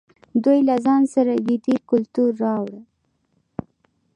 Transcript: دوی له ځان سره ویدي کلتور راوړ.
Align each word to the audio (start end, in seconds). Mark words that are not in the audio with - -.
دوی 0.43 0.59
له 0.69 0.75
ځان 0.85 1.01
سره 1.13 1.31
ویدي 1.45 1.75
کلتور 1.89 2.29
راوړ. 2.43 2.71